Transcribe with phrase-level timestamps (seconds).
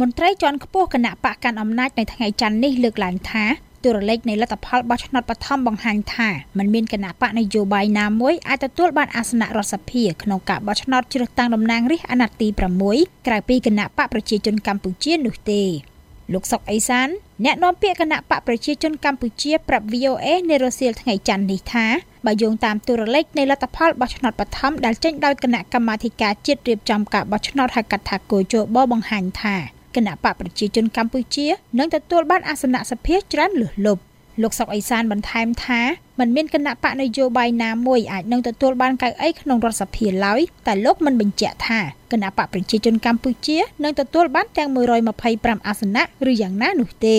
[0.00, 3.44] មន្ត្រីជាន់ខ្ពស់គណៈបកកាន់អំណាចនៅថ្ងៃច័ន្ទនេះលើកឡើងថា
[3.84, 12.48] ទូរលេខនៃលទ្ធផលបោះឆ្នោតបឋមបង្ហាញថាมันមានគណៈបកនយោបាយណាមួយអាចទទួលបានអាសនៈរដ្ឋសភាក្នុងការបោះឆ្នោតជ្រើសតាំងតំណាងរាស្ត្រអាណត្តិទី
[12.86, 15.62] 6ក្រៅពីគណៈបកប្រជាជនកម្ពុជានោះទេ
[16.32, 17.08] លោកសុកអេសាន
[17.44, 21.86] អ្នកនាំពាក្យគណៈបកប្រជាជនកម្ពុជាប្រាប់ VOA នៅរសៀលថ្ងៃច័ន្ទនេះថា
[22.26, 29.56] បើយោងតាមទូរលេខនៃលទ្ធផលបោះឆ្នោតបឋមដែលចេញដោយគណៈកម្មាធិការជាតិរៀបចំការបោះឆ្នោតហៅកាត់ថាគោជបបង្ហាញថា
[29.96, 31.46] គណៈបកប្រជាជនកម្ពុជា
[31.78, 34.02] នឹងទទួលបានអាសនៈសភាច្រើនលើសលប់
[34.42, 35.80] លោកសុកអេសានបន្ថែមថា
[36.18, 41.80] มันមានគណៈបកនយោបាយណាមួយអាចនឹងទទួលបានកៅអីក្នុងរដ្ឋសភាឡើយតែលោកមិនបញ្ជាក់ថា
[42.12, 44.68] គណៈបកប្រជាជនកម្ពុជានឹងទទួលបានទាំង
[45.18, 47.18] 125អាសនៈឬយ៉ាងណានោះទេ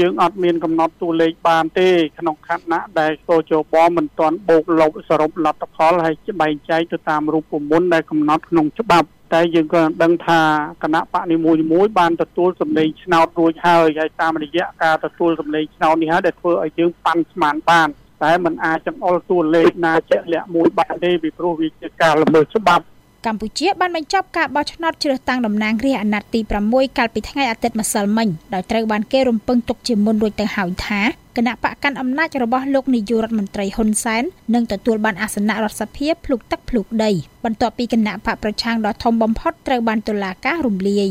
[0.00, 10.40] យើងអត់មានកំណត់តួលេខបានទេក្នុងខណៈដែលកោជបមិនទាន់បូកលុបសរុបលទ្ធផលហើយបែងចែកទៅតាមរូបមន្តដែលកំណត់ក្នុងច្បាប់តែយើងក៏ដឹងថា
[10.82, 17.88] គណៈបកនីមួយៗបានទទួលសម្លេងឆ្នោតរួចហើយហើយតាមរយៈការទទួលសម្លេងឆ្នោតនេះហើយដែលធ្វើឲ្យយើងប៉ាន់ស្មានបាន
[18.22, 22.84] តែมันអាចចង្អុលតួលេខណាជាក់លាក់មួយបានទេពីព្រោះវាជាការល្មើសច្បាប់
[23.26, 31.00] កម្ពុជាបានបញ្ចប់ការបោះឆ្នោតជ្រើសតាំងតំណាងរាស្ត្រអាណត្តិទី6កាលពីថ្ងៃអាទិត្យម្សិលមិញដោយត្រូវបានគេរំពឹងទុកជាមុនរួចទៅហើយថា
[31.36, 34.24] គណៈបកកាន់អំណាចរបស់លោកនាយករដ្ឋមន្ត្រីហ៊ុនសែន
[34.54, 37.10] នឹងទទួលបានអាសនៈរដ្ឋសភាភ្លុកទឹកភ្លុកដី
[37.44, 41.08] បន្ទាប់ពីគណៈបកប្រឆាំងដ៏ធំបំផុតត្រូវបានតុលាការរំលាយ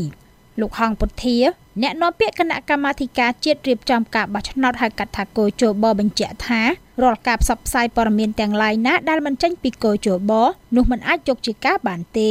[0.60, 1.36] លោកហងពុធា
[1.82, 6.62] អ្នកនាំពាក្យគណៈកម្មាធិការជាតិរៀបចំការបោះឆ្នោតហៅកាត់ថាគោជបបញ្ជាក់ថា
[7.02, 10.32] រាល់ការផ្សព្វផ្សាយព័ត៌មានទាំងឡាយណាដែលមិនចេញពីគោជប
[10.76, 12.30] នោះមិនអាចយកជាការបានទេ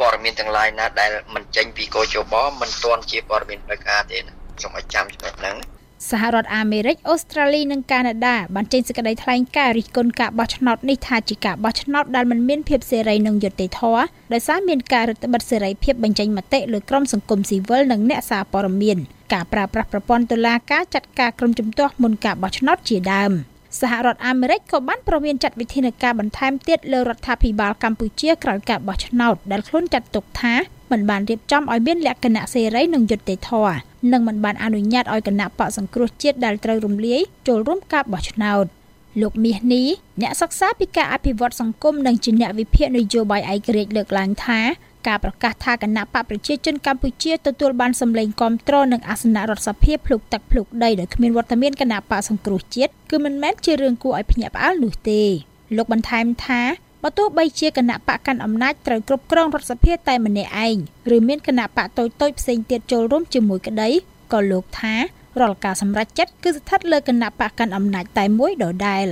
[0.00, 4.18] ព័ត៌មានទាំងឡាយណាដែលមិនចេញពីគោជបមិនទាន់ជាព័ត៌មានផ្លូវការទេ
[4.62, 5.56] សូមឲ្យចាំចំណុចហ្នឹង
[6.10, 18.98] សហរដ្ឋអាមេរិកអូស្ត្រាលីនិងកាណាដាបានចេញសេចក្តីថ្លែងការណ៍រិះគន់ការបោះឆ្នោតនេះថាជាការបោះឆ្នោតដែលមិនមានភាពសេរីនិងយុត្តិធម៌ដោយសារមានការរឹតបន្តឹងសេរីភាពបញ្ចេញមតិលើក្រុមសង្គមស៊ីវិលនិងអ្នកសារព័ត៌មាន
[19.32, 23.32] ការប្រើប្រាស់ប្រព័ន្ធតុលាការចាត់ការក្រុមជំទាស់មុនការបោះឆ្នោតជាដើម
[23.80, 30.54] សហរដ្ឋអាមេរិកក៏បានប្រមានចាត់វិធានការបន្ថែមទៀតលើរដ្ឋាភិបាលកម្ពុជាក្រោយការបោះឆ្នោតដែលខ្លួនចាត់ទុកថា
[30.92, 33.76] មិនបានរៀបចំឲ្យមានលក្ខណៈសេរីនិងយុត្តិធម៌
[34.12, 38.64] និងមិនបានអនុញ្ញាតឲ្យគណៈបកសង្គ្រោះជាតិដែលត្រូវរំលាយចូលរួមការបោះឆ្នោត
[39.20, 39.86] លោកមាសនេះ
[40.20, 44.60] អ្នកសិក្សាពីការអភិវឌ្ឍសង្គមនិងជាអ្នកវិភាគនយោបាយឯករាជ្យលើកឡើងថា
[45.06, 55.22] ការប្រកាសថាគណៈបកប្រជាជនកម្ពុជាទទួលបានសម្លេងគាំទ្រនិងអាសនៈរដ្ឋសភាភ្លុកទឹកភ្លុកដីដោយគ្មានវត្តមានគណៈបកសង្គ្រោះជាតិគឺមិនមែនជារឿងគួរឲ្យភ្ញាក់ផ្អើលនោះទេ
[55.76, 56.62] លោកបន្ថែមថា
[57.02, 60.76] បើទោះបីជាគណៈបកកាន់អំណាចត្រូវគ្រប់គ្រងរដ្ឋសភាតែម្នាក់ឯង
[61.14, 63.88] ឬមានគណៈបកតូចៗផ្សេងទៀតចូលរួមជាមួយក្តី
[64.32, 64.94] ក៏លោកថា
[65.40, 69.06] រាល់ការសម្រេចចិត្តគឺស្ថិតលើគណៈបកកាន់អំណាចតែមួយដដែល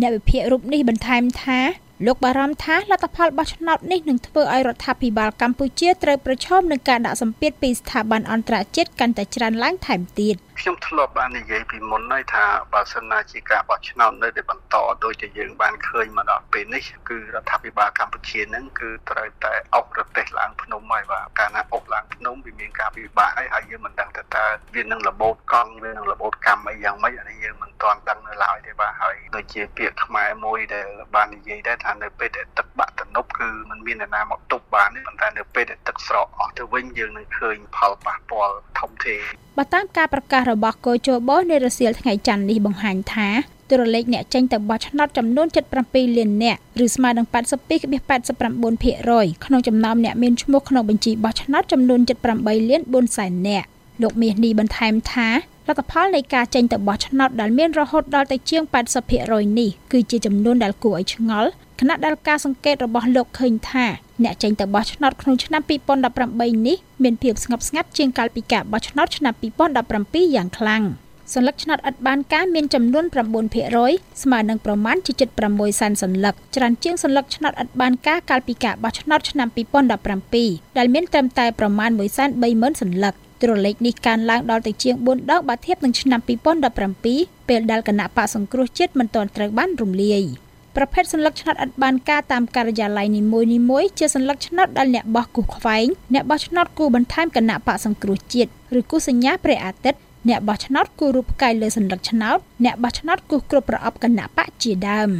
[0.00, 1.60] អ្នកវិភាគរូបនេះបន្ថែមថា
[2.04, 39.22] លោកបារម្ភថាលទ្ធផលបោះឆ្នោតនេះនឹងធ្វើឲ្យរដ្ឋាភិបាលកម្ពុជាត្រូវប្រឈមនឹងការដាក់សម្ពាធពីស្ថាប័នអន្តរជាតិកាន់តែច្រើនឡើងថែមទៀត ខ្ញុំធ្លាប់បាននិយាយពីមុនហើយថាបើសិនណាជាការបោះឆ្នោតនៅតែបន្តដូចជាយើងបានឃើញមកដល់ពេលនេះគឺរដ្ឋាភិបាលកម្ពុជានឹងគឺត្រូវតែអុកប្រទេសឡើងភ្នំហើយបាទកាលណាអុកឡើងភ្នំវាមានការពិបាកហើយហើយយើងមិនដឹងថាតើវានឹងរបូតកង់វានឹងរបូតកម្មអីយ៉ាងម៉េចអានេះយើងមិនទាន់ដឹងនៅឡើយទេបាទហើយដូចជាពាក្យខ្មែរមួយដែលបាននិយាយដែរថានៅពេលដែលទឹកបាក់ទំនប់គឺมันមានអ្នកណាមកទប់បានទេប៉ុន្តែនៅពេលដែលទឹកស្រកអស់ទៅវិញយើងនឹងឃើញផលប៉ះពាល់ធំធេង
[39.58, 43.28] បើតាមការប្រកាសរបស់កោជបនៅរសៀលថ្ងៃច័ន្ទនេះបង្ហាញថា
[43.70, 45.46] ទូរលេខអ្នកចេញទៅបោះឆ្នោតចំនួន
[45.82, 52.00] 77លាននាក់ឬស្មើនឹង82.89%ក្នុងចំណោមអ្នកមានឈ្មោះក្នុងបញ្ជីបោះឆ្នោតចំនួន
[52.34, 53.66] 78លាន4សែននាក់
[54.02, 55.28] លោកមាសនេះបន្ថែមថា
[55.68, 58.62] លទ្ធផលនៃការចេញទៅបោះឆ្នោតដែលមានរហូតដល់ទៅជាង
[59.10, 61.50] 80%នេះគឺជាចំនួនដែលគួរឲ្យឆ្ងល់
[61.80, 63.86] ខណៈដែលការសង្កេតរបស់លោកឃើញថា
[64.24, 65.62] អ្នកចេញទៅបោះឆ្នោតក្នុងឆ្នាំ
[66.10, 70.84] 2018នេះមានភាពស្ងប់ស្ងាត់ជាងកាលពីការបោះឆ្នោតឆ្នាំ2017យ៉ាងខ្លាំង
[71.34, 73.04] សន្លឹកឆ្នោតឥតបានការមានចំនួន
[73.62, 75.12] 9%ស្មើនឹងប្រមាណជា
[75.46, 79.48] 76សែនសន្លឹកច្រើនជាងសន្លឹកឆ្នោតឥតបានការកាលពីការបោះឆ្នោតឆ្នាំ
[80.12, 81.90] 2017ដែលមានត្រឹមតែប្រមាណ
[82.36, 86.20] 130,000សន្លឹកទ្រលេខនេះកើនឡើងដល់ទៅជាង4ដងបើធៀបនឹងឆ្នាំ
[86.84, 90.22] 2017ពេលដែលគណៈបកសង្គ្រោះជាតិមិនទាន់ត្រូវបានរំលាយ
[90.75, 98.49] ប្រភេទសัญลักษณ์ឆ្នោតឥតបានការតាមការិយាល័យនីមួយៗជាសัญลักษณ์ឆ្នោតដែលអ្នកបោះគូខ្វែងអ្នកបោះឆ្នោតគូបន្ថែមគណៈបកសង្គ្រោះជាតិ
[98.79, 99.99] ឬគូសញ្ញាព្រះអាទិត្យ
[100.29, 105.11] អ្នកបោះឆ្នោតគូរូបផ្កាយលើសัญลักษณ์ឆ្នោតអ្នកបោះឆ្នោតគូគ្រប់ប្រអប់គណៈបកជាដើម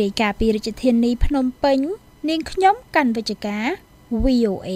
[0.00, 1.78] រាយការណ៍ពីរាជធានីភ្នំពេញ
[2.28, 3.66] នាងខ្ញុំកាន់វិជ្ជការ
[4.22, 4.70] VOA